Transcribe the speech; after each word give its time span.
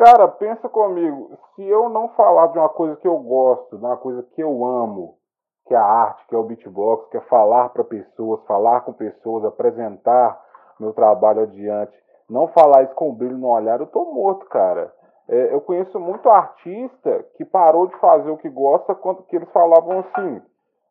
Cara, 0.00 0.26
pensa 0.28 0.66
comigo, 0.66 1.36
se 1.54 1.62
eu 1.62 1.90
não 1.90 2.08
falar 2.14 2.46
de 2.46 2.58
uma 2.58 2.70
coisa 2.70 2.96
que 2.96 3.06
eu 3.06 3.18
gosto, 3.18 3.76
de 3.76 3.84
uma 3.84 3.98
coisa 3.98 4.22
que 4.34 4.42
eu 4.42 4.64
amo, 4.64 5.18
que 5.66 5.74
é 5.74 5.76
a 5.76 5.84
arte, 5.84 6.26
que 6.26 6.34
é 6.34 6.38
o 6.38 6.42
beatbox, 6.42 7.10
que 7.10 7.18
é 7.18 7.20
falar 7.20 7.68
para 7.68 7.84
pessoas, 7.84 8.42
falar 8.46 8.80
com 8.80 8.94
pessoas, 8.94 9.44
apresentar 9.44 10.40
meu 10.80 10.94
trabalho 10.94 11.42
adiante, 11.42 11.94
não 12.30 12.48
falar 12.48 12.84
isso 12.84 12.94
com 12.94 13.14
brilho 13.14 13.36
no 13.36 13.48
olhar, 13.48 13.78
eu 13.78 13.88
tô 13.88 14.06
morto, 14.06 14.46
cara. 14.46 14.90
É, 15.28 15.52
eu 15.52 15.60
conheço 15.60 16.00
muito 16.00 16.30
artista 16.30 17.22
que 17.36 17.44
parou 17.44 17.86
de 17.86 17.94
fazer 17.96 18.30
o 18.30 18.38
que 18.38 18.48
gosta 18.48 18.94
quando 18.94 19.22
que 19.24 19.36
eles 19.36 19.50
falavam 19.50 19.98
assim, 19.98 20.40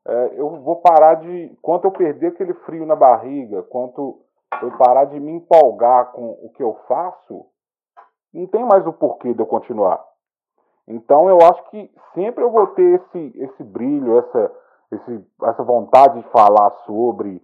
é, 0.08 0.34
eu 0.36 0.62
vou 0.62 0.76
parar 0.82 1.16
de, 1.16 1.58
quanto 1.64 1.86
eu 1.86 1.92
perder 1.92 2.28
aquele 2.28 2.54
frio 2.54 2.86
na 2.86 2.96
barriga, 2.96 3.64
quanto 3.64 4.20
eu 4.62 4.72
parar 4.78 5.06
de 5.06 5.20
me 5.20 5.32
empolgar 5.32 6.12
com 6.12 6.30
o 6.44 6.52
que 6.56 6.62
eu 6.62 6.78
faço, 6.88 7.48
não 8.34 8.48
tem 8.48 8.64
mais 8.66 8.86
o 8.86 8.94
porquê 8.94 9.34
de 9.34 9.40
eu 9.40 9.46
continuar. 9.46 10.04
Então 10.88 11.30
eu 11.30 11.38
acho 11.38 11.64
que 11.70 11.92
sempre 12.14 12.44
eu 12.44 12.52
vou 12.52 12.68
ter 12.68 13.00
esse, 13.00 13.34
esse 13.38 13.64
brilho, 13.64 14.18
essa, 14.20 14.52
esse, 14.92 15.28
essa 15.44 15.64
vontade 15.64 16.22
de 16.22 16.30
falar 16.30 16.72
sobre, 16.86 17.42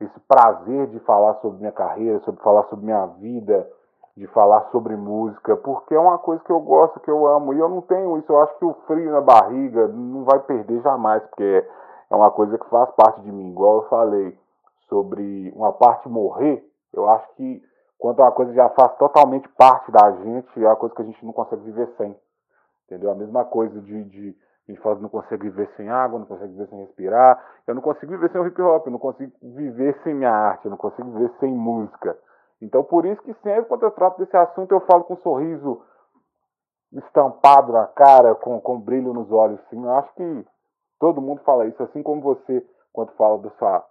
esse 0.00 0.20
prazer 0.20 0.88
de 0.88 0.98
falar 1.00 1.34
sobre 1.36 1.58
minha 1.58 1.72
carreira, 1.72 2.20
sobre 2.20 2.42
falar 2.42 2.64
sobre 2.64 2.84
minha 2.84 3.06
vida, 3.06 3.66
de 4.16 4.26
falar 4.28 4.68
sobre 4.70 4.94
música, 4.94 5.56
porque 5.56 5.94
é 5.94 5.98
uma 5.98 6.18
coisa 6.18 6.42
que 6.44 6.52
eu 6.52 6.60
gosto, 6.60 7.00
que 7.00 7.10
eu 7.10 7.26
amo, 7.26 7.54
e 7.54 7.58
eu 7.58 7.68
não 7.68 7.80
tenho 7.80 8.18
isso, 8.18 8.30
eu 8.30 8.40
acho 8.42 8.58
que 8.58 8.64
o 8.64 8.74
frio 8.86 9.10
na 9.10 9.22
barriga 9.22 9.88
não 9.88 10.24
vai 10.24 10.38
perder 10.40 10.82
jamais, 10.82 11.22
porque 11.24 11.66
é 12.10 12.14
uma 12.14 12.30
coisa 12.30 12.58
que 12.58 12.68
faz 12.68 12.90
parte 12.90 13.22
de 13.22 13.32
mim, 13.32 13.50
igual 13.50 13.76
eu 13.76 13.88
falei 13.88 14.36
sobre 14.88 15.50
uma 15.56 15.72
parte 15.72 16.08
morrer, 16.10 16.62
eu 16.92 17.08
acho 17.08 17.26
que 17.36 17.62
quando 18.02 18.18
uma 18.18 18.32
coisa 18.32 18.52
já 18.52 18.68
faz 18.70 18.96
totalmente 18.96 19.48
parte 19.50 19.92
da 19.92 20.10
gente, 20.10 20.60
é 20.60 20.66
uma 20.66 20.74
coisa 20.74 20.92
que 20.92 21.02
a 21.02 21.04
gente 21.04 21.24
não 21.24 21.32
consegue 21.32 21.62
viver 21.62 21.86
sem. 21.96 22.18
Entendeu? 22.84 23.12
A 23.12 23.14
mesma 23.14 23.44
coisa 23.44 23.80
de, 23.80 24.02
de 24.06 24.36
a 24.66 24.72
gente 24.72 24.82
fala 24.82 24.96
que 24.96 25.02
não 25.02 25.08
consegue 25.08 25.44
viver 25.44 25.70
sem 25.76 25.88
água, 25.88 26.18
não 26.18 26.26
consegue 26.26 26.52
viver 26.52 26.66
sem 26.66 26.80
respirar. 26.80 27.40
Eu 27.64 27.76
não 27.76 27.80
consigo 27.80 28.10
viver 28.10 28.28
sem 28.32 28.40
o 28.40 28.46
hip 28.48 28.60
hop, 28.60 28.86
eu 28.86 28.90
não 28.90 28.98
consigo 28.98 29.32
viver 29.40 29.96
sem 30.02 30.14
minha 30.14 30.32
arte, 30.32 30.64
eu 30.64 30.72
não 30.72 30.76
consigo 30.76 31.12
viver 31.12 31.32
sem 31.38 31.52
música. 31.52 32.18
Então, 32.60 32.82
por 32.82 33.06
isso 33.06 33.22
que 33.22 33.34
sempre 33.34 33.66
quando 33.66 33.84
eu 33.84 33.92
trato 33.92 34.18
desse 34.18 34.36
assunto, 34.36 34.72
eu 34.72 34.80
falo 34.80 35.04
com 35.04 35.14
um 35.14 35.18
sorriso 35.18 35.80
estampado 36.92 37.72
na 37.72 37.86
cara, 37.86 38.34
com, 38.34 38.60
com 38.60 38.80
brilho 38.80 39.14
nos 39.14 39.30
olhos. 39.30 39.60
Sim. 39.70 39.84
Eu 39.84 39.92
acho 39.92 40.12
que 40.14 40.46
todo 40.98 41.22
mundo 41.22 41.40
fala 41.44 41.66
isso, 41.66 41.80
assim 41.84 42.02
como 42.02 42.20
você, 42.20 42.66
quando 42.92 43.12
fala 43.12 43.38
da 43.38 43.50
sua, 43.50 43.86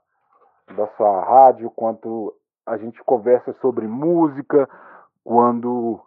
da 0.75 0.88
sua 0.97 1.23
rádio, 1.23 1.72
quando 1.73 2.35
a 2.65 2.77
gente 2.77 3.03
conversa 3.03 3.53
sobre 3.61 3.87
música, 3.87 4.69
quando 5.23 5.99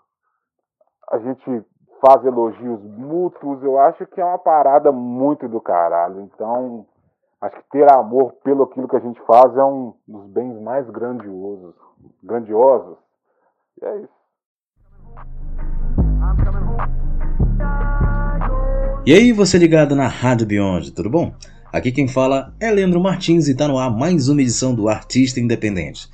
a 1.10 1.18
gente 1.18 1.64
faz 2.00 2.24
elogios 2.24 2.82
mútuos, 2.82 3.62
eu 3.62 3.78
acho 3.78 4.06
que 4.06 4.20
é 4.20 4.24
uma 4.24 4.38
parada 4.38 4.92
muito 4.92 5.48
do 5.48 5.60
caralho. 5.60 6.20
Então, 6.20 6.86
acho 7.40 7.56
que 7.56 7.70
ter 7.70 7.92
amor 7.92 8.32
pelo 8.44 8.64
aquilo 8.64 8.88
que 8.88 8.96
a 8.96 9.00
gente 9.00 9.20
faz 9.22 9.56
é 9.56 9.64
um 9.64 9.94
dos 10.06 10.26
bens 10.26 10.60
mais 10.60 10.88
grandiosos 10.90 11.74
grandiosos. 12.22 12.96
E 13.80 13.84
é 13.84 13.96
isso. 13.96 14.08
E 19.06 19.12
aí, 19.12 19.32
você 19.32 19.58
ligado 19.58 19.94
na 19.94 20.08
Rádio 20.08 20.46
Beyond, 20.46 20.92
tudo 20.92 21.10
bom? 21.10 21.34
Aqui 21.72 21.92
quem 21.92 22.08
fala 22.08 22.54
é 22.60 22.70
Leandro 22.70 23.00
Martins 23.00 23.48
e 23.48 23.52
está 23.52 23.68
no 23.68 23.78
ar 23.78 23.90
mais 23.90 24.28
uma 24.28 24.40
edição 24.40 24.74
do 24.74 24.88
Artista 24.88 25.40
Independente. 25.40 26.08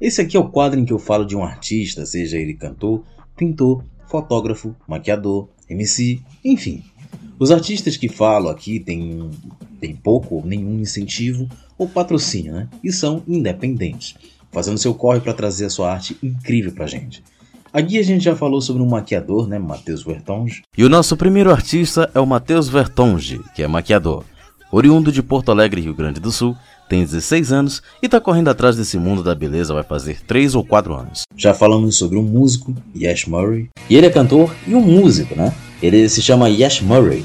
Esse 0.00 0.20
aqui 0.20 0.36
é 0.36 0.40
o 0.40 0.48
quadro 0.48 0.78
em 0.78 0.84
que 0.84 0.92
eu 0.92 0.98
falo 0.98 1.24
de 1.24 1.36
um 1.36 1.42
artista, 1.42 2.04
seja 2.04 2.36
ele 2.36 2.54
cantor, 2.54 3.02
pintor, 3.36 3.82
fotógrafo, 4.08 4.74
maquiador, 4.86 5.48
MC, 5.68 6.20
enfim. 6.44 6.82
Os 7.38 7.50
artistas 7.50 7.96
que 7.96 8.08
falo 8.08 8.48
aqui 8.48 8.80
têm, 8.80 9.30
têm 9.80 9.94
pouco 9.94 10.36
ou 10.36 10.46
nenhum 10.46 10.80
incentivo 10.80 11.48
ou 11.76 11.88
patrocínio, 11.88 12.52
né? 12.52 12.68
E 12.82 12.92
são 12.92 13.22
independentes 13.26 14.14
fazendo 14.56 14.78
seu 14.78 14.94
corre 14.94 15.20
para 15.20 15.34
trazer 15.34 15.66
a 15.66 15.70
sua 15.70 15.92
arte 15.92 16.16
incrível 16.22 16.72
pra 16.72 16.86
gente. 16.86 17.22
Aqui 17.70 17.98
a 17.98 18.02
gente 18.02 18.24
já 18.24 18.34
falou 18.34 18.58
sobre 18.62 18.82
um 18.82 18.88
maquiador, 18.88 19.46
né, 19.46 19.58
Matheus 19.58 20.02
Vertonge. 20.02 20.62
E 20.78 20.82
o 20.82 20.88
nosso 20.88 21.14
primeiro 21.14 21.50
artista 21.50 22.10
é 22.14 22.20
o 22.20 22.26
Matheus 22.26 22.66
Vertonge, 22.66 23.38
que 23.54 23.62
é 23.62 23.68
maquiador. 23.68 24.24
Oriundo 24.72 25.12
de 25.12 25.22
Porto 25.22 25.50
Alegre, 25.50 25.82
Rio 25.82 25.94
Grande 25.94 26.20
do 26.20 26.32
Sul, 26.32 26.56
tem 26.88 27.02
16 27.02 27.52
anos 27.52 27.82
e 28.02 28.06
está 28.06 28.20
correndo 28.20 28.48
atrás 28.48 28.76
desse 28.76 28.98
mundo 28.98 29.22
da 29.22 29.34
beleza 29.34 29.74
vai 29.74 29.82
fazer 29.82 30.20
3 30.26 30.54
ou 30.54 30.64
4 30.64 30.94
anos. 30.94 31.22
Já 31.36 31.52
falamos 31.52 31.96
sobre 31.96 32.18
um 32.18 32.22
músico, 32.22 32.74
Yash 32.94 33.26
Murray, 33.26 33.68
e 33.90 33.96
ele 33.96 34.06
é 34.06 34.10
cantor 34.10 34.54
e 34.66 34.74
um 34.74 34.80
músico, 34.80 35.34
né? 35.34 35.52
Ele 35.82 36.08
se 36.08 36.22
chama 36.22 36.48
Yash 36.48 36.80
Murray. 36.80 37.24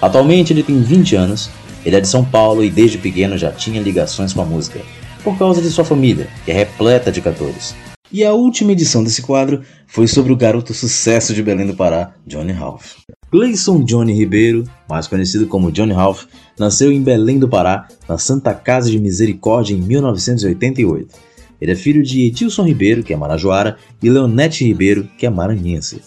Atualmente 0.00 0.52
ele 0.52 0.62
tem 0.62 0.80
20 0.80 1.16
anos, 1.16 1.50
ele 1.84 1.96
é 1.96 2.00
de 2.00 2.08
São 2.08 2.24
Paulo 2.24 2.64
e 2.64 2.70
desde 2.70 2.98
pequeno 2.98 3.36
já 3.36 3.50
tinha 3.50 3.82
ligações 3.82 4.32
com 4.32 4.42
a 4.42 4.46
música 4.46 4.80
por 5.22 5.36
causa 5.38 5.60
de 5.60 5.68
sua 5.70 5.84
família, 5.84 6.28
que 6.44 6.50
é 6.50 6.54
repleta 6.54 7.12
de 7.12 7.20
cantores. 7.20 7.74
E 8.12 8.24
a 8.24 8.32
última 8.32 8.72
edição 8.72 9.04
desse 9.04 9.22
quadro 9.22 9.62
foi 9.86 10.08
sobre 10.08 10.32
o 10.32 10.36
garoto 10.36 10.74
sucesso 10.74 11.32
de 11.32 11.42
Belém 11.42 11.66
do 11.66 11.76
Pará, 11.76 12.14
Johnny 12.26 12.52
Ralph. 12.52 12.94
Gleison 13.32 13.84
Johnny 13.84 14.12
Ribeiro, 14.12 14.64
mais 14.88 15.06
conhecido 15.06 15.46
como 15.46 15.70
Johnny 15.70 15.92
Ralph, 15.92 16.24
nasceu 16.58 16.90
em 16.90 17.00
Belém 17.00 17.38
do 17.38 17.48
Pará, 17.48 17.86
na 18.08 18.18
Santa 18.18 18.52
Casa 18.52 18.90
de 18.90 18.98
Misericórdia, 18.98 19.72
em 19.72 19.80
1988. 19.80 21.14
Ele 21.60 21.70
é 21.70 21.76
filho 21.76 22.02
de 22.02 22.26
Etilson 22.26 22.64
Ribeiro, 22.64 23.04
que 23.04 23.12
é 23.12 23.16
marajoara, 23.16 23.76
e 24.02 24.10
Leonete 24.10 24.64
Ribeiro, 24.64 25.08
que 25.16 25.26
é 25.26 25.30
maranhense. 25.30 26.02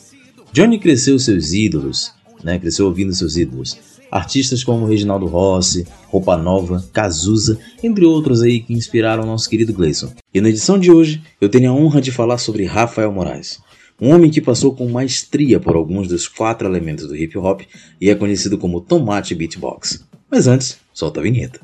Johnny 0.51 0.77
cresceu 0.77 1.17
seus 1.17 1.53
ídolos, 1.53 2.11
né? 2.43 2.59
cresceu 2.59 2.87
ouvindo 2.87 3.13
seus 3.13 3.37
ídolos, 3.37 3.77
Artistas 4.11 4.61
como 4.61 4.85
Reginaldo 4.85 5.25
Rossi, 5.25 5.87
Roupa 6.09 6.35
Nova, 6.35 6.85
Cazuza, 6.91 7.57
entre 7.81 8.05
outros 8.05 8.41
aí 8.41 8.59
que 8.59 8.73
inspiraram 8.73 9.25
nosso 9.25 9.49
querido 9.49 9.73
Gleison. 9.73 10.11
E 10.33 10.41
na 10.41 10.49
edição 10.49 10.77
de 10.77 10.91
hoje 10.91 11.23
eu 11.39 11.47
tenho 11.47 11.71
a 11.71 11.73
honra 11.73 12.01
de 12.01 12.11
falar 12.11 12.37
sobre 12.37 12.65
Rafael 12.65 13.11
Moraes, 13.11 13.59
um 14.01 14.13
homem 14.13 14.31
que 14.31 14.41
passou 14.41 14.75
com 14.75 14.89
maestria 14.89 15.59
por 15.59 15.75
alguns 15.75 16.07
dos 16.07 16.27
quatro 16.27 16.67
elementos 16.67 17.07
do 17.07 17.15
hip 17.15 17.37
hop 17.37 17.61
e 18.01 18.09
é 18.09 18.15
conhecido 18.15 18.57
como 18.57 18.81
Tomate 18.81 19.35
Beatbox. 19.35 20.05
Mas 20.29 20.47
antes, 20.47 20.77
solta 20.93 21.19
a 21.19 21.23
vinheta. 21.23 21.59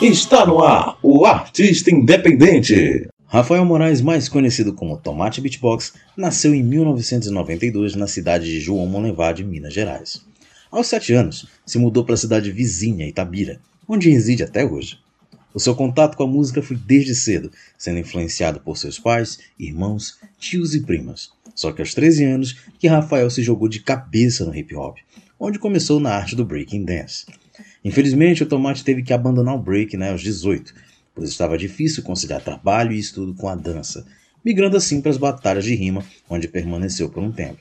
Está 0.00 0.46
no 0.46 0.62
ar 0.62 0.96
o 1.02 1.26
Artista 1.26 1.90
Independente. 1.90 3.08
Rafael 3.26 3.64
Moraes, 3.64 4.00
mais 4.00 4.28
conhecido 4.28 4.72
como 4.72 4.96
Tomate 4.96 5.40
Beatbox, 5.40 5.94
nasceu 6.16 6.54
em 6.54 6.62
1992 6.62 7.96
na 7.96 8.06
cidade 8.06 8.44
de 8.46 8.60
João 8.60 8.86
Monlevade, 8.86 9.42
Minas 9.42 9.74
Gerais. 9.74 10.22
Aos 10.70 10.86
7 10.86 11.14
anos, 11.14 11.46
se 11.66 11.78
mudou 11.78 12.04
para 12.04 12.14
a 12.14 12.18
cidade 12.18 12.52
vizinha, 12.52 13.08
Itabira, 13.08 13.60
onde 13.88 14.10
reside 14.10 14.42
até 14.42 14.64
hoje. 14.64 14.98
O 15.54 15.58
seu 15.58 15.74
contato 15.74 16.16
com 16.16 16.22
a 16.22 16.26
música 16.26 16.62
foi 16.62 16.76
desde 16.76 17.14
cedo, 17.14 17.50
sendo 17.76 17.98
influenciado 17.98 18.60
por 18.60 18.76
seus 18.76 18.98
pais, 18.98 19.38
irmãos, 19.58 20.18
tios 20.38 20.74
e 20.74 20.82
primas. 20.82 21.30
Só 21.54 21.72
que 21.72 21.80
aos 21.80 21.94
13 21.94 22.24
anos 22.24 22.56
que 22.78 22.86
Rafael 22.86 23.28
se 23.30 23.42
jogou 23.42 23.66
de 23.66 23.80
cabeça 23.80 24.44
no 24.44 24.54
hip 24.54 24.74
hop, 24.76 24.98
onde 25.40 25.58
começou 25.58 25.98
na 25.98 26.10
arte 26.10 26.36
do 26.36 26.44
breaking 26.44 26.84
dance. 26.84 27.26
Infelizmente, 27.84 28.42
o 28.42 28.46
Tomate 28.46 28.84
teve 28.84 29.02
que 29.02 29.12
abandonar 29.12 29.54
o 29.54 29.62
break 29.62 29.96
né, 29.96 30.10
aos 30.10 30.20
18, 30.20 30.74
pois 31.14 31.30
estava 31.30 31.56
difícil 31.56 32.02
conciliar 32.02 32.42
trabalho 32.42 32.92
e 32.92 32.98
estudo 32.98 33.34
com 33.34 33.48
a 33.48 33.54
dança, 33.54 34.06
migrando 34.44 34.76
assim 34.76 35.00
para 35.00 35.10
as 35.10 35.16
batalhas 35.16 35.64
de 35.64 35.74
rima, 35.74 36.04
onde 36.28 36.46
permaneceu 36.46 37.08
por 37.08 37.22
um 37.22 37.32
tempo. 37.32 37.58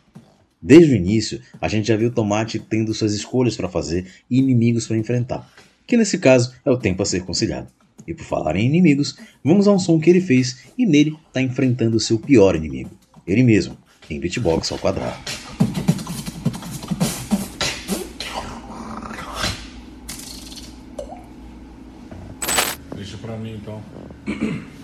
Desde 0.61 0.93
o 0.93 0.95
início, 0.95 1.41
a 1.61 1.67
gente 1.67 1.87
já 1.87 1.95
viu 1.95 2.11
Tomate 2.11 2.59
tendo 2.59 2.93
suas 2.93 3.13
escolhas 3.13 3.55
para 3.55 3.69
fazer 3.69 4.05
e 4.29 4.37
inimigos 4.39 4.87
para 4.87 4.97
enfrentar, 4.97 5.49
que 5.87 5.95
nesse 5.95 6.19
caso 6.19 6.53
é 6.65 6.69
o 6.69 6.77
tempo 6.77 7.01
a 7.01 7.05
ser 7.05 7.23
conciliado. 7.23 7.69
E 8.05 8.13
por 8.13 8.25
falar 8.25 8.57
em 8.57 8.65
inimigos, 8.65 9.17
vamos 9.43 9.67
a 9.67 9.71
um 9.71 9.79
som 9.79 9.99
que 9.99 10.09
ele 10.09 10.21
fez 10.21 10.65
e 10.77 10.85
nele 10.85 11.17
está 11.27 11.41
enfrentando 11.41 11.99
seu 11.99 12.19
pior 12.19 12.55
inimigo, 12.55 12.91
ele 13.25 13.43
mesmo, 13.43 13.77
em 14.09 14.19
beatbox 14.19 14.71
ao 14.71 14.77
quadrado. 14.77 15.17
Deixa 22.95 23.17
mim 23.37 23.55
então. 23.55 23.81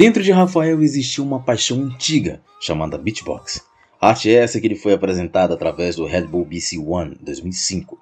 Dentro 0.00 0.22
de 0.22 0.32
Rafael 0.32 0.80
existiu 0.80 1.22
uma 1.22 1.40
paixão 1.40 1.82
antiga 1.82 2.40
chamada 2.58 2.96
beatbox. 2.96 3.62
Arte 4.00 4.30
é 4.30 4.36
essa 4.36 4.58
que 4.58 4.66
ele 4.66 4.74
foi 4.74 4.94
apresentada 4.94 5.52
através 5.52 5.96
do 5.96 6.06
Red 6.06 6.22
Bull 6.22 6.46
BC 6.46 6.78
One 6.78 7.18
2005, 7.20 7.98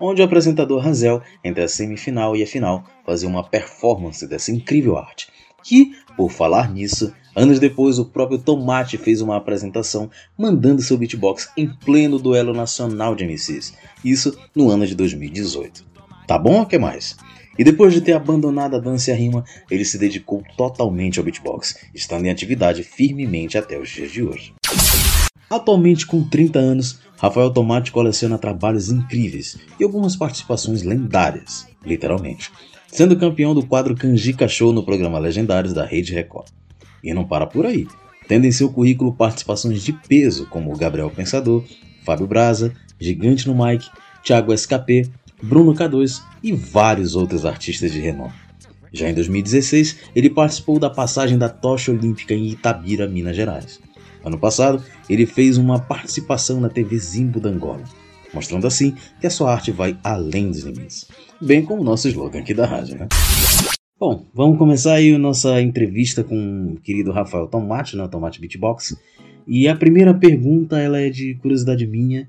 onde 0.00 0.22
o 0.22 0.24
apresentador 0.24 0.80
Razel, 0.80 1.20
entre 1.44 1.62
a 1.62 1.68
semifinal 1.68 2.34
e 2.34 2.42
a 2.42 2.46
final, 2.46 2.84
fazia 3.04 3.28
uma 3.28 3.46
performance 3.46 4.26
dessa 4.26 4.50
incrível 4.50 4.96
arte. 4.96 5.28
Que, 5.62 5.92
por 6.16 6.30
falar 6.30 6.72
nisso, 6.72 7.12
anos 7.36 7.58
depois 7.58 7.98
o 7.98 8.06
próprio 8.06 8.38
Tomate 8.38 8.96
fez 8.96 9.20
uma 9.20 9.36
apresentação 9.36 10.10
mandando 10.36 10.80
seu 10.80 10.96
beatbox 10.96 11.50
em 11.56 11.68
pleno 11.68 12.18
duelo 12.18 12.54
nacional 12.54 13.14
de 13.14 13.24
MCs, 13.24 13.74
isso 14.02 14.36
no 14.54 14.70
ano 14.70 14.86
de 14.86 14.94
2018. 14.94 15.84
Tá 16.26 16.38
bom 16.38 16.60
ou 16.60 16.66
que 16.66 16.78
mais? 16.78 17.16
E 17.58 17.64
depois 17.64 17.92
de 17.92 18.00
ter 18.00 18.12
abandonado 18.12 18.76
a 18.76 18.78
dança 18.78 19.10
e 19.10 19.12
a 19.12 19.16
rima, 19.16 19.44
ele 19.70 19.84
se 19.84 19.98
dedicou 19.98 20.42
totalmente 20.56 21.18
ao 21.18 21.24
beatbox, 21.24 21.76
estando 21.94 22.24
em 22.24 22.30
atividade 22.30 22.82
firmemente 22.82 23.58
até 23.58 23.78
os 23.78 23.90
dias 23.90 24.10
de 24.10 24.22
hoje. 24.22 24.54
Atualmente 25.50 26.06
com 26.06 26.22
30 26.22 26.60
anos, 26.60 27.00
Rafael 27.18 27.50
Tomate 27.50 27.90
coleciona 27.90 28.38
trabalhos 28.38 28.88
incríveis 28.88 29.58
e 29.80 29.82
algumas 29.82 30.14
participações 30.14 30.84
lendárias, 30.84 31.66
literalmente, 31.84 32.52
sendo 32.86 33.18
campeão 33.18 33.52
do 33.52 33.66
quadro 33.66 33.96
Canjica 33.96 34.46
Show 34.46 34.72
no 34.72 34.84
programa 34.84 35.18
Legendários 35.18 35.74
da 35.74 35.84
Rede 35.84 36.14
Record. 36.14 36.46
E 37.02 37.12
não 37.12 37.24
para 37.24 37.48
por 37.48 37.66
aí, 37.66 37.84
tendo 38.28 38.46
em 38.46 38.52
seu 38.52 38.70
currículo 38.70 39.12
participações 39.12 39.82
de 39.82 39.92
peso 39.92 40.46
como 40.46 40.76
Gabriel 40.76 41.10
Pensador, 41.10 41.64
Fábio 42.04 42.28
Braza, 42.28 42.72
Gigante 43.00 43.48
no 43.48 43.66
Mike, 43.66 43.90
Thiago 44.22 44.52
SKP, 44.52 45.10
Bruno 45.42 45.74
K2 45.74 46.22
e 46.44 46.52
vários 46.52 47.16
outros 47.16 47.44
artistas 47.44 47.90
de 47.90 47.98
renome. 47.98 48.34
Já 48.92 49.08
em 49.08 49.14
2016, 49.14 49.96
ele 50.14 50.30
participou 50.30 50.78
da 50.78 50.90
passagem 50.90 51.36
da 51.36 51.48
tocha 51.48 51.90
olímpica 51.90 52.34
em 52.34 52.50
Itabira, 52.50 53.08
Minas 53.08 53.34
Gerais. 53.34 53.80
Ano 54.24 54.38
passado, 54.38 54.82
ele 55.08 55.26
fez 55.26 55.56
uma 55.56 55.78
participação 55.78 56.60
na 56.60 56.68
TV 56.68 56.98
Zimbo 56.98 57.40
da 57.40 57.48
Angola, 57.48 57.84
mostrando 58.34 58.66
assim 58.66 58.94
que 59.20 59.26
a 59.26 59.30
sua 59.30 59.52
arte 59.52 59.72
vai 59.72 59.98
além 60.04 60.50
dos 60.50 60.62
limites, 60.62 61.08
bem 61.40 61.62
como 61.62 61.80
o 61.80 61.84
nosso 61.84 62.08
slogan 62.08 62.40
aqui 62.40 62.52
da 62.52 62.66
rádio, 62.66 62.98
né? 62.98 63.08
Bom, 63.98 64.26
vamos 64.32 64.56
começar 64.56 64.94
aí 64.94 65.14
a 65.14 65.18
nossa 65.18 65.60
entrevista 65.60 66.24
com 66.24 66.72
o 66.72 66.80
querido 66.80 67.12
Rafael 67.12 67.46
Tomate, 67.46 67.96
né, 67.96 68.08
Tomate 68.08 68.40
Beatbox. 68.40 68.96
E 69.46 69.68
a 69.68 69.76
primeira 69.76 70.14
pergunta 70.14 70.78
ela 70.78 70.98
é 70.98 71.10
de 71.10 71.34
curiosidade 71.34 71.86
minha 71.86 72.26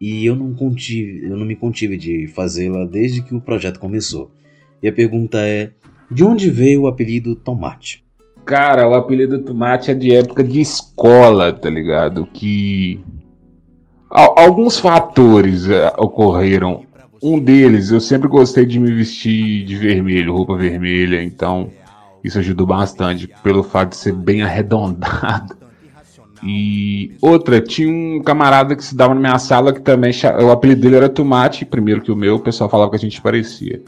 e 0.00 0.24
eu 0.24 0.36
não 0.36 0.54
contive, 0.54 1.24
eu 1.24 1.36
não 1.36 1.44
me 1.44 1.56
contive 1.56 1.96
de 1.96 2.28
fazê-la 2.28 2.84
desde 2.84 3.22
que 3.22 3.34
o 3.34 3.40
projeto 3.40 3.80
começou. 3.80 4.30
E 4.80 4.86
a 4.86 4.92
pergunta 4.92 5.38
é: 5.40 5.72
de 6.10 6.22
onde 6.22 6.50
veio 6.50 6.82
o 6.82 6.86
apelido 6.86 7.34
Tomate? 7.34 8.04
Cara, 8.48 8.88
o 8.88 8.94
apelido 8.94 9.40
Tomate 9.40 9.90
é 9.90 9.94
de 9.94 10.14
época 10.14 10.42
de 10.42 10.58
escola, 10.58 11.52
tá 11.52 11.68
ligado? 11.68 12.26
Que 12.32 12.98
alguns 14.08 14.80
fatores 14.80 15.68
é, 15.68 15.92
ocorreram. 15.98 16.82
Um 17.22 17.38
deles, 17.38 17.90
eu 17.90 18.00
sempre 18.00 18.26
gostei 18.26 18.64
de 18.64 18.80
me 18.80 18.90
vestir 18.90 19.66
de 19.66 19.76
vermelho, 19.76 20.32
roupa 20.32 20.56
vermelha, 20.56 21.22
então 21.22 21.68
isso 22.24 22.38
ajudou 22.38 22.66
bastante 22.66 23.28
pelo 23.42 23.62
fato 23.62 23.90
de 23.90 23.96
ser 23.96 24.14
bem 24.14 24.40
arredondado. 24.40 25.54
E 26.42 27.12
outra, 27.20 27.60
tinha 27.60 27.90
um 27.90 28.22
camarada 28.22 28.74
que 28.74 28.82
se 28.82 28.96
dava 28.96 29.12
na 29.12 29.20
minha 29.20 29.38
sala 29.38 29.74
que 29.74 29.82
também. 29.82 30.10
O 30.42 30.50
apelido 30.50 30.80
dele 30.80 30.96
era 30.96 31.10
Tomate, 31.10 31.66
primeiro 31.66 32.00
que 32.00 32.10
o 32.10 32.16
meu, 32.16 32.36
o 32.36 32.40
pessoal 32.40 32.70
falava 32.70 32.88
que 32.88 32.96
a 32.96 33.00
gente 33.00 33.20
parecia. 33.20 33.82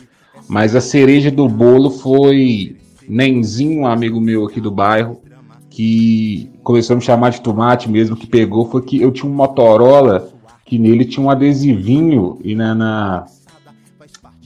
Mas 0.46 0.76
a 0.76 0.82
cereja 0.82 1.30
do 1.30 1.48
bolo 1.48 1.88
foi 1.88 2.76
Nenzinho, 3.10 3.82
um 3.82 3.86
amigo 3.86 4.20
meu 4.20 4.46
aqui 4.46 4.60
do 4.60 4.70
bairro, 4.70 5.20
que 5.68 6.50
começou 6.62 6.94
a 6.94 6.96
me 6.96 7.02
chamar 7.02 7.30
de 7.30 7.40
Tomate 7.40 7.90
mesmo, 7.90 8.16
que 8.16 8.26
pegou, 8.26 8.70
foi 8.70 8.82
que 8.82 9.00
eu 9.00 9.10
tinha 9.10 9.30
um 9.30 9.34
Motorola 9.34 10.30
que 10.64 10.78
nele 10.78 11.04
tinha 11.04 11.26
um 11.26 11.28
adesivinho 11.28 12.38
e 12.44 12.54
na, 12.54 12.74
na 12.76 13.26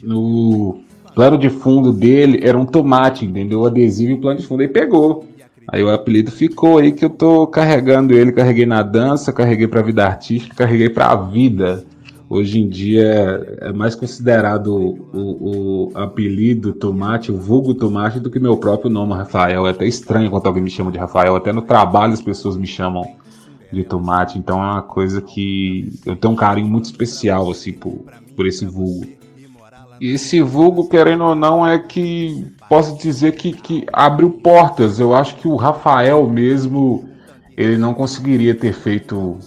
no 0.02 0.80
plano 1.14 1.36
de 1.36 1.50
fundo 1.50 1.92
dele 1.92 2.40
era 2.42 2.58
um 2.58 2.64
tomate, 2.64 3.26
entendeu? 3.26 3.60
O 3.60 3.66
adesivo 3.66 4.12
e 4.12 4.14
o 4.14 4.20
plano 4.20 4.40
de 4.40 4.46
fundo. 4.46 4.62
Aí 4.62 4.68
pegou. 4.68 5.26
Aí 5.68 5.82
o 5.82 5.90
apelido 5.90 6.30
ficou 6.30 6.78
aí 6.78 6.92
que 6.92 7.04
eu 7.04 7.10
tô 7.10 7.46
carregando 7.46 8.14
ele, 8.14 8.32
carreguei 8.32 8.64
na 8.66 8.82
dança, 8.82 9.32
carreguei 9.32 9.66
pra 9.66 9.82
vida 9.82 10.04
artística, 10.04 10.54
carreguei 10.54 10.88
pra 10.88 11.14
vida. 11.14 11.84
Hoje 12.28 12.58
em 12.58 12.68
dia 12.68 13.58
é 13.60 13.72
mais 13.72 13.94
considerado 13.94 14.74
o, 14.74 15.88
o 15.88 15.92
apelido 15.94 16.72
Tomate, 16.72 17.30
o 17.30 17.36
vulgo 17.36 17.74
Tomate, 17.74 18.18
do 18.18 18.30
que 18.30 18.38
meu 18.38 18.56
próprio 18.56 18.90
nome, 18.90 19.12
Rafael. 19.12 19.66
É 19.66 19.70
até 19.70 19.86
estranho 19.86 20.30
quando 20.30 20.46
alguém 20.46 20.62
me 20.62 20.70
chama 20.70 20.90
de 20.90 20.98
Rafael. 20.98 21.36
Até 21.36 21.52
no 21.52 21.62
trabalho 21.62 22.14
as 22.14 22.22
pessoas 22.22 22.56
me 22.56 22.66
chamam 22.66 23.04
de 23.70 23.84
Tomate. 23.84 24.38
Então 24.38 24.58
é 24.58 24.64
uma 24.64 24.82
coisa 24.82 25.20
que 25.20 25.92
eu 26.06 26.16
tenho 26.16 26.32
um 26.32 26.36
carinho 26.36 26.66
muito 26.66 26.86
especial 26.86 27.50
assim 27.50 27.72
por, 27.72 28.04
por 28.34 28.46
esse 28.46 28.64
vulgo. 28.64 29.06
E 30.00 30.12
esse 30.12 30.40
vulgo, 30.40 30.88
querendo 30.88 31.24
ou 31.24 31.34
não, 31.34 31.66
é 31.66 31.78
que 31.78 32.46
posso 32.68 32.98
dizer 32.98 33.32
que, 33.32 33.52
que 33.52 33.86
abriu 33.92 34.30
portas. 34.30 34.98
Eu 34.98 35.14
acho 35.14 35.36
que 35.36 35.46
o 35.46 35.56
Rafael 35.56 36.28
mesmo, 36.28 37.08
ele 37.56 37.76
não 37.76 37.94
conseguiria 37.94 38.54
ter 38.54 38.72
feito 38.72 39.38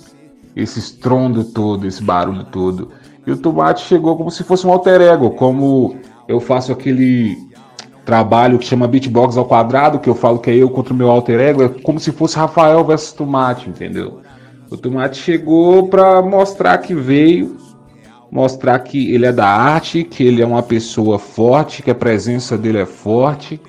esse 0.57 0.79
estrondo 0.79 1.43
todo, 1.43 1.85
esse 1.85 2.03
barulho 2.03 2.43
todo. 2.45 2.89
E 3.25 3.31
o 3.31 3.37
Tomate 3.37 3.85
chegou 3.85 4.17
como 4.17 4.31
se 4.31 4.43
fosse 4.43 4.65
um 4.65 4.71
alter 4.71 5.01
ego, 5.01 5.31
como 5.31 5.97
eu 6.27 6.39
faço 6.39 6.71
aquele 6.71 7.37
trabalho 8.05 8.57
que 8.57 8.65
chama 8.65 8.87
beatbox 8.87 9.37
ao 9.37 9.45
quadrado, 9.45 9.99
que 9.99 10.09
eu 10.09 10.15
falo 10.15 10.39
que 10.39 10.49
é 10.49 10.55
eu 10.55 10.69
contra 10.69 10.93
o 10.93 10.97
meu 10.97 11.11
alter 11.11 11.39
ego, 11.39 11.63
é 11.63 11.69
como 11.69 11.99
se 11.99 12.11
fosse 12.11 12.37
Rafael 12.37 12.83
versus 12.85 13.11
Tomate, 13.11 13.69
entendeu? 13.69 14.21
O 14.69 14.77
Tomate 14.77 15.17
chegou 15.17 15.87
para 15.87 16.21
mostrar 16.21 16.77
que 16.79 16.95
veio 16.95 17.57
mostrar 18.31 18.79
que 18.79 19.13
ele 19.13 19.25
é 19.25 19.31
da 19.31 19.47
arte, 19.47 20.03
que 20.03 20.23
ele 20.23 20.41
é 20.41 20.45
uma 20.45 20.63
pessoa 20.63 21.17
forte, 21.17 21.81
que 21.81 21.91
a 21.91 21.95
presença 21.95 22.57
dele 22.57 22.79
é 22.79 22.85
forte, 22.85 23.59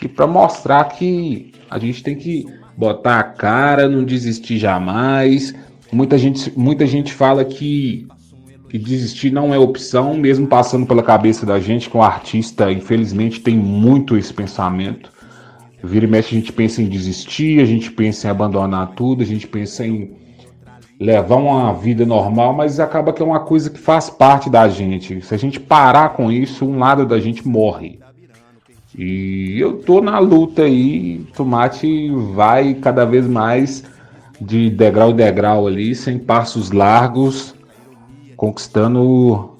e 0.00 0.08
para 0.08 0.26
mostrar 0.26 0.84
que 0.84 1.52
a 1.70 1.78
gente 1.78 2.02
tem 2.02 2.14
que 2.14 2.46
botar 2.76 3.18
a 3.18 3.24
cara, 3.24 3.88
não 3.88 4.04
desistir 4.04 4.58
jamais. 4.58 5.54
Muita 5.92 6.18
gente, 6.18 6.52
muita 6.58 6.86
gente 6.86 7.12
fala 7.12 7.44
que, 7.44 8.06
que 8.68 8.78
desistir 8.78 9.30
não 9.30 9.54
é 9.54 9.58
opção, 9.58 10.14
mesmo 10.14 10.46
passando 10.46 10.86
pela 10.86 11.02
cabeça 11.02 11.46
da 11.46 11.58
gente, 11.60 11.88
que 11.88 11.96
o 11.96 12.02
artista, 12.02 12.70
infelizmente, 12.72 13.40
tem 13.40 13.56
muito 13.56 14.16
esse 14.16 14.32
pensamento. 14.32 15.10
Vira 15.82 16.04
e 16.04 16.08
mexe, 16.08 16.34
a 16.34 16.38
gente 16.38 16.52
pensa 16.52 16.82
em 16.82 16.88
desistir, 16.88 17.60
a 17.60 17.64
gente 17.64 17.90
pensa 17.90 18.26
em 18.26 18.30
abandonar 18.30 18.88
tudo, 18.94 19.22
a 19.22 19.26
gente 19.26 19.46
pensa 19.46 19.86
em 19.86 20.10
levar 20.98 21.36
uma 21.36 21.72
vida 21.74 22.04
normal, 22.06 22.54
mas 22.54 22.80
acaba 22.80 23.12
que 23.12 23.22
é 23.22 23.24
uma 23.24 23.40
coisa 23.40 23.70
que 23.70 23.78
faz 23.78 24.10
parte 24.10 24.48
da 24.50 24.68
gente. 24.68 25.20
Se 25.22 25.34
a 25.34 25.38
gente 25.38 25.60
parar 25.60 26.10
com 26.10 26.32
isso, 26.32 26.64
um 26.64 26.78
lado 26.78 27.06
da 27.06 27.20
gente 27.20 27.46
morre. 27.46 28.00
E 28.98 29.60
eu 29.60 29.74
tô 29.74 30.00
na 30.00 30.18
luta 30.18 30.62
aí, 30.62 31.18
Tomate 31.36 32.10
vai 32.34 32.74
cada 32.74 33.04
vez 33.04 33.26
mais 33.26 33.84
de 34.40 34.70
degrau 34.70 35.10
em 35.10 35.16
degrau 35.16 35.66
ali, 35.66 35.94
sem 35.94 36.18
passos 36.18 36.70
largos, 36.70 37.54
conquistando 38.36 39.56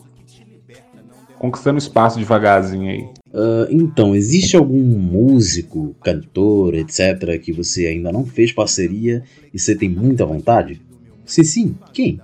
conquistando 1.38 1.78
espaço 1.78 2.18
devagarzinho 2.18 2.90
aí. 2.90 3.02
Uh, 3.28 3.66
então, 3.70 4.14
existe 4.14 4.56
algum 4.56 4.82
músico, 4.82 5.94
cantor, 6.02 6.74
etc., 6.74 7.38
que 7.42 7.52
você 7.52 7.86
ainda 7.86 8.10
não 8.10 8.24
fez 8.24 8.52
parceria 8.52 9.22
e 9.52 9.58
você 9.58 9.76
tem 9.76 9.88
muita 9.88 10.24
vontade? 10.24 10.80
Se 11.24 11.44
sim, 11.44 11.76
quem? 11.92 12.20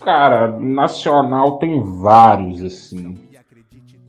Cara, 0.00 0.58
nacional 0.60 1.58
tem 1.58 1.82
vários, 1.82 2.62
assim. 2.62 3.16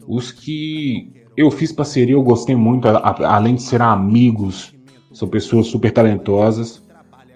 Os 0.08 0.32
que 0.32 1.12
eu 1.36 1.50
fiz 1.50 1.72
parceria, 1.72 2.14
eu 2.14 2.24
gostei 2.24 2.56
muito, 2.56 2.88
além 2.88 3.56
de 3.56 3.64
ser 3.64 3.82
amigos, 3.82 4.74
são 5.12 5.28
pessoas 5.28 5.68
super 5.68 5.92
talentosas. 5.92 6.85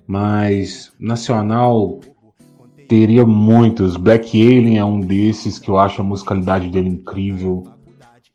Mas 0.09 0.91
nacional 0.99 1.99
teria 2.87 3.23
muitos. 3.27 3.95
Black 3.95 4.41
Alien 4.41 4.79
é 4.79 4.83
um 4.83 4.99
desses 4.99 5.59
que 5.59 5.69
eu 5.69 5.77
acho 5.77 6.01
a 6.01 6.03
musicalidade 6.03 6.67
dele 6.67 6.89
incrível. 6.89 7.67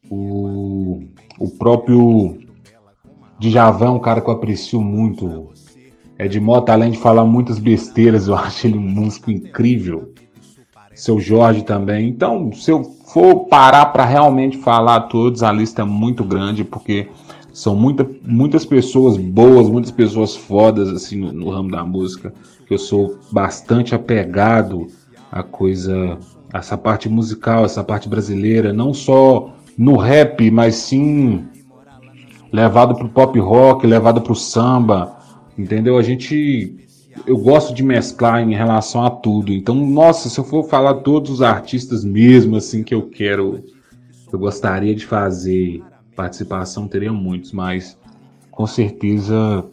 O, 0.09 1.03
o 1.37 1.51
próprio 1.59 2.39
Djavan 3.41 3.87
é 3.87 3.91
um 3.91 3.99
cara 3.99 4.21
que 4.21 4.31
eu 4.31 4.35
aprecio 4.35 4.81
muito. 4.81 5.51
É 6.17 6.29
de 6.29 6.41
além 6.69 6.93
de 6.93 6.99
falar 6.99 7.25
muitas 7.25 7.59
besteiras, 7.59 8.29
eu 8.29 8.37
acho 8.39 8.69
ele 8.69 8.79
um 8.79 8.81
músico 8.81 9.33
incrível. 9.33 10.15
Seu 10.95 11.19
Jorge 11.19 11.65
também. 11.65 12.09
Então, 12.09 12.53
se 12.53 12.71
eu 12.71 12.85
for 12.85 13.47
parar 13.47 13.87
para 13.87 14.05
realmente 14.05 14.59
falar 14.59 15.09
todos, 15.09 15.43
a 15.43 15.51
lista 15.51 15.83
é 15.83 15.85
muito 15.85 16.23
grande, 16.23 16.63
porque 16.63 17.09
são 17.55 17.77
muita, 17.77 18.05
muitas 18.25 18.67
pessoas 18.67 19.17
boas, 19.17 19.71
muitas 19.71 19.93
pessoas 19.93 20.35
fodas 20.35 20.89
assim 20.89 21.17
no, 21.17 21.33
no 21.33 21.51
ramo 21.51 21.71
da 21.71 21.85
música. 21.85 22.35
Eu 22.69 22.77
sou 22.77 23.17
bastante 23.31 23.95
apegado 23.95 24.89
à 25.31 25.41
coisa, 25.45 26.19
essa 26.53 26.77
parte 26.77 27.09
musical, 27.09 27.65
essa 27.65 27.85
parte 27.85 28.09
brasileira, 28.09 28.73
não 28.73 28.93
só 28.93 29.55
no 29.79 29.97
rap, 29.97 30.51
mas 30.51 30.75
sim 30.75 31.47
levado 32.53 32.97
pro 32.97 33.09
pop 33.09 33.39
rock, 33.39 33.87
levado 33.87 34.21
pro 34.21 34.35
samba, 34.35 35.17
entendeu? 35.57 35.97
A 35.97 36.03
gente 36.03 36.77
eu 37.25 37.39
gosto 37.39 37.73
de 37.73 37.85
mesclar 37.85 38.43
em 38.43 38.53
relação 38.53 39.05
a 39.05 39.11
tudo. 39.11 39.53
Então, 39.53 39.77
nossa, 39.77 40.29
se 40.29 40.41
eu 40.41 40.45
for 40.45 40.69
falar 40.69 40.95
todos 40.95 41.31
os 41.31 41.41
artistas 41.43 42.05
mesmo 42.05 42.57
assim 42.57 42.83
que 42.83 42.93
eu 42.93 43.03
quero, 43.03 43.63
eu 44.33 44.39
gostaria 44.41 44.93
de 44.93 45.07
fazer 45.07 45.81
participação, 46.15 46.89
teria 46.89 47.13
muitos, 47.13 47.53
mas 47.53 47.99
com 48.51 48.67
certeza, 48.67 49.65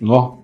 nó, 0.00 0.38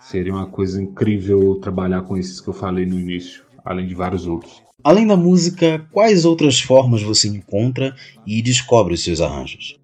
seria 0.00 0.32
uma 0.32 0.46
coisa 0.46 0.82
incrível 0.82 1.58
trabalhar 1.60 2.02
com 2.02 2.16
esses 2.16 2.40
que 2.40 2.48
eu 2.48 2.54
falei 2.54 2.84
no 2.84 2.98
início, 2.98 3.44
além 3.64 3.86
de 3.86 3.94
vários 3.94 4.26
outros. 4.26 4.62
Além 4.84 5.06
da 5.06 5.16
música, 5.16 5.86
quais 5.90 6.24
outras 6.24 6.60
formas 6.60 7.02
você 7.02 7.28
encontra 7.28 7.94
e 8.26 8.40
descobre 8.40 8.94
os 8.94 9.02
seus 9.02 9.20
arranjos? 9.20 9.78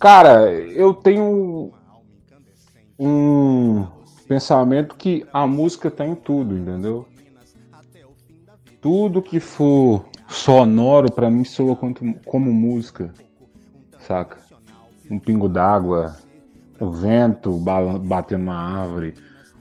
Cara, 0.00 0.50
eu 0.50 0.92
tenho 0.92 1.72
um 2.98 3.86
pensamento 4.26 4.96
que 4.96 5.24
a 5.32 5.46
música 5.46 5.90
tá 5.90 6.06
em 6.06 6.14
tudo, 6.14 6.56
entendeu? 6.56 7.06
Tudo 8.80 9.22
que 9.22 9.38
for 9.38 10.04
sonoro 10.26 11.12
para 11.12 11.30
mim 11.30 11.44
soa 11.44 11.76
como, 11.76 11.94
como 12.24 12.52
música, 12.52 13.12
saca? 14.06 14.38
Um 15.10 15.18
pingo 15.18 15.48
d'água, 15.48 16.16
o 16.80 16.90
vento 16.90 17.52
batendo 18.04 18.44
na 18.44 18.54
árvore, 18.54 19.14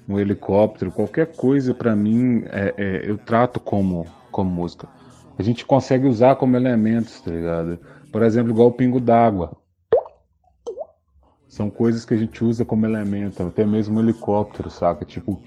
um 0.07 0.19
helicóptero, 0.19 0.91
qualquer 0.91 1.35
coisa 1.35 1.73
para 1.73 1.95
mim 1.95 2.43
é, 2.47 2.73
é, 2.77 3.09
eu 3.09 3.17
trato 3.17 3.59
como, 3.59 4.05
como 4.31 4.49
música. 4.49 4.87
A 5.37 5.43
gente 5.43 5.65
consegue 5.65 6.07
usar 6.07 6.35
como 6.35 6.55
elementos, 6.55 7.21
tá 7.21 7.31
ligado? 7.31 7.79
Por 8.11 8.21
exemplo, 8.23 8.51
igual 8.51 8.67
o 8.67 8.73
pingo 8.73 8.99
d'água. 8.99 9.57
São 11.47 11.69
coisas 11.69 12.05
que 12.05 12.13
a 12.13 12.17
gente 12.17 12.43
usa 12.43 12.63
como 12.63 12.85
elemento, 12.85 13.43
até 13.43 13.65
mesmo 13.65 13.99
um 13.99 14.03
helicóptero, 14.03 14.69
saca? 14.69 15.05
Tipo. 15.05 15.41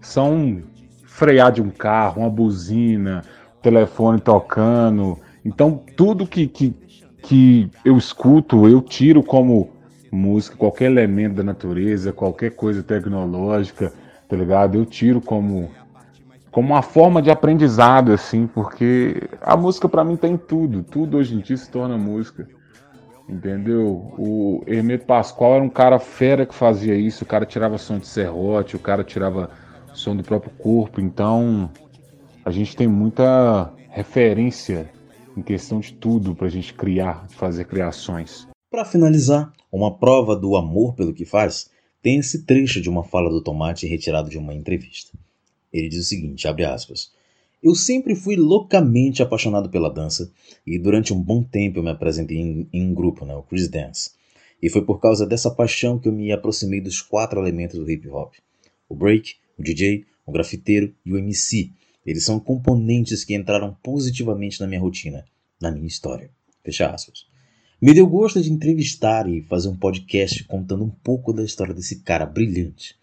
São 0.00 0.62
frear 1.10 1.50
de 1.52 1.60
um 1.60 1.70
carro, 1.70 2.22
uma 2.22 2.30
buzina, 2.30 3.22
telefone 3.60 4.20
tocando. 4.20 5.18
Então, 5.44 5.82
tudo 5.96 6.26
que, 6.26 6.46
que, 6.46 6.70
que 7.22 7.70
eu 7.84 7.98
escuto, 7.98 8.66
eu 8.68 8.80
tiro 8.80 9.22
como 9.22 9.70
música, 10.10 10.56
qualquer 10.56 10.86
elemento 10.86 11.34
da 11.34 11.42
natureza, 11.42 12.12
qualquer 12.12 12.52
coisa 12.52 12.82
tecnológica, 12.82 13.92
tá 14.28 14.36
ligado? 14.36 14.78
Eu 14.78 14.86
tiro 14.86 15.20
como 15.20 15.70
como 16.50 16.70
uma 16.70 16.82
forma 16.82 17.22
de 17.22 17.30
aprendizado, 17.30 18.12
assim, 18.12 18.44
porque 18.44 19.22
a 19.40 19.56
música 19.56 19.88
para 19.88 20.02
mim 20.02 20.16
tem 20.16 20.36
tudo, 20.36 20.82
tudo 20.82 21.16
hoje 21.16 21.36
em 21.36 21.38
dia 21.38 21.56
se 21.56 21.70
torna 21.70 21.96
música, 21.96 22.48
entendeu? 23.28 24.12
O 24.18 24.64
Hermeto 24.66 25.06
Pascoal 25.06 25.54
era 25.54 25.64
um 25.64 25.68
cara 25.68 26.00
fera 26.00 26.44
que 26.44 26.54
fazia 26.54 26.96
isso, 26.96 27.22
o 27.22 27.26
cara 27.26 27.46
tirava 27.46 27.78
som 27.78 27.98
de 27.98 28.08
serrote, 28.08 28.74
o 28.74 28.80
cara 28.80 29.04
tirava 29.04 29.48
som 29.94 30.16
do 30.16 30.22
próprio 30.22 30.52
corpo, 30.58 31.00
então 31.00 31.70
a 32.44 32.50
gente 32.50 32.76
tem 32.76 32.86
muita 32.86 33.72
referência 33.90 34.90
em 35.36 35.42
questão 35.42 35.80
de 35.80 35.92
tudo 35.92 36.34
para 36.34 36.46
a 36.46 36.50
gente 36.50 36.74
criar, 36.74 37.28
fazer 37.30 37.64
criações. 37.64 38.46
Para 38.70 38.84
finalizar, 38.84 39.52
uma 39.70 39.96
prova 39.96 40.36
do 40.36 40.56
amor 40.56 40.94
pelo 40.94 41.12
que 41.12 41.24
faz 41.24 41.70
tem 42.02 42.18
esse 42.18 42.44
trecho 42.44 42.80
de 42.80 42.88
uma 42.88 43.04
fala 43.04 43.30
do 43.30 43.42
Tomate 43.42 43.86
retirado 43.86 44.30
de 44.30 44.38
uma 44.38 44.54
entrevista. 44.54 45.16
Ele 45.72 45.88
diz 45.88 46.00
o 46.00 46.08
seguinte, 46.08 46.48
abre 46.48 46.64
aspas, 46.64 47.12
eu 47.62 47.74
sempre 47.74 48.14
fui 48.14 48.36
loucamente 48.36 49.22
apaixonado 49.22 49.68
pela 49.68 49.92
dança 49.92 50.32
e 50.66 50.78
durante 50.78 51.12
um 51.12 51.20
bom 51.20 51.42
tempo 51.42 51.78
eu 51.78 51.82
me 51.82 51.90
apresentei 51.90 52.38
em, 52.38 52.68
em 52.72 52.90
um 52.90 52.94
grupo, 52.94 53.24
né, 53.26 53.34
o 53.34 53.42
Chris 53.42 53.68
Dance. 53.68 54.12
E 54.62 54.68
foi 54.68 54.82
por 54.82 54.98
causa 54.98 55.26
dessa 55.26 55.50
paixão 55.50 55.98
que 55.98 56.08
eu 56.08 56.12
me 56.12 56.32
aproximei 56.32 56.80
dos 56.80 57.00
quatro 57.00 57.40
elementos 57.40 57.78
do 57.78 57.90
hip 57.90 58.08
hop: 58.08 58.34
o 58.88 58.94
break, 58.94 59.36
o 59.60 59.62
DJ, 59.62 60.04
o 60.26 60.32
grafiteiro 60.32 60.94
e 61.04 61.12
o 61.12 61.18
MC. 61.18 61.70
Eles 62.04 62.24
são 62.24 62.40
componentes 62.40 63.24
que 63.24 63.34
entraram 63.34 63.76
positivamente 63.82 64.60
na 64.60 64.66
minha 64.66 64.80
rotina, 64.80 65.24
na 65.60 65.70
minha 65.70 65.86
história. 65.86 66.30
Fecha 66.64 66.88
aspas. 66.88 67.26
Me 67.80 67.94
deu 67.94 68.06
gosto 68.06 68.42
de 68.42 68.52
entrevistar 68.52 69.28
e 69.28 69.42
fazer 69.42 69.68
um 69.68 69.76
podcast 69.76 70.44
contando 70.44 70.84
um 70.84 70.90
pouco 70.90 71.32
da 71.32 71.44
história 71.44 71.74
desse 71.74 72.00
cara 72.00 72.26
brilhante. 72.26 72.94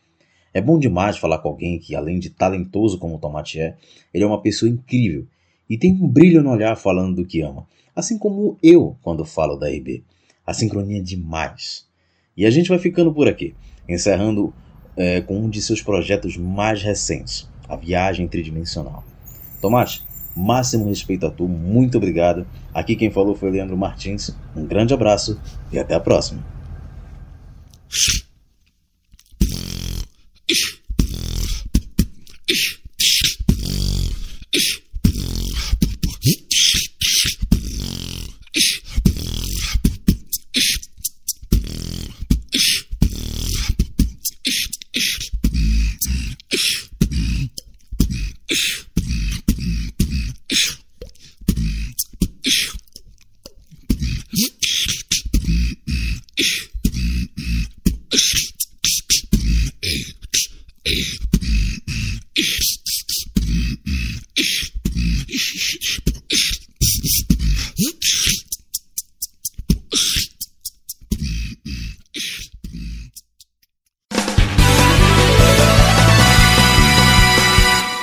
É 0.54 0.62
bom 0.62 0.80
demais 0.80 1.18
falar 1.18 1.40
com 1.40 1.50
alguém 1.50 1.80
que, 1.80 1.96
além 1.96 2.20
de 2.20 2.30
talentoso 2.30 2.98
como 2.98 3.16
o 3.16 3.20
Tomate 3.20 3.60
é, 3.60 3.78
ele 4.14 4.24
é 4.24 4.28
uma 4.28 4.42
pessoa 4.42 4.70
incrível 4.70 5.28
e 5.70 5.78
tem 5.78 5.94
um 5.94 6.08
brilho 6.08 6.42
no 6.42 6.52
olhar 6.52 6.76
falando 6.76 7.16
do 7.16 7.26
que 7.26 7.42
ama, 7.42 7.68
assim 7.96 8.18
como 8.18 8.58
eu 8.64 8.98
quando 9.02 9.26
falo 9.26 9.58
da 9.58 9.68
RB. 9.68 10.04
A 10.46 10.54
sincronia 10.54 11.00
é 11.00 11.02
demais. 11.02 11.86
E 12.36 12.46
a 12.46 12.50
gente 12.50 12.70
vai 12.70 12.80
ficando 12.80 13.14
por 13.14 13.28
aqui, 13.28 13.54
encerrando 13.88 14.54
é, 14.98 15.22
com 15.22 15.40
um 15.40 15.50
de 15.50 15.62
seus 15.62 15.82
projetos 15.82 16.36
mais 16.36 16.82
recentes, 16.82 17.48
a 17.70 17.76
Viagem 17.76 18.28
Tridimensional. 18.28 19.04
Tomate, 19.62 20.04
máximo 20.36 20.90
respeito 20.90 21.26
a 21.26 21.32
tu, 21.32 21.48
muito 21.48 21.98
obrigado. 21.98 22.46
Aqui 22.74 22.96
quem 22.96 23.12
falou 23.12 23.36
foi 23.36 23.52
Leandro 23.52 23.78
Martins. 23.78 24.36
Um 24.56 24.66
grande 24.66 24.94
abraço 24.94 25.40
e 25.72 25.80
até 25.80 25.94
a 25.94 26.00
próxima. 26.00 26.44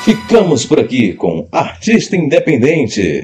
Ficamos 0.04 0.66
por 0.66 0.78
aqui 0.78 1.14
com 1.14 1.48
Artista 1.50 2.14
Independente. 2.14 3.22